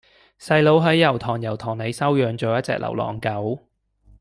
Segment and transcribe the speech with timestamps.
[0.39, 3.59] 細佬喺油塘油塘里收養左一隻流浪狗